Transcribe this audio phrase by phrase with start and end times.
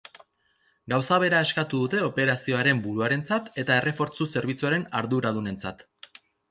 [0.93, 5.91] Gauza bera eskatu dute operazioaren buruarentzat eta errefortzu zerbitzuaren arduradunentzat.